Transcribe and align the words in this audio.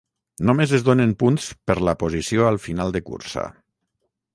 Només 0.49 0.73
es 0.77 0.85
donen 0.87 1.11
punts 1.25 1.51
per 1.69 1.77
la 1.91 1.95
posició 2.07 2.49
al 2.51 2.61
final 2.67 2.97
de 2.97 3.07
cursa. 3.13 3.51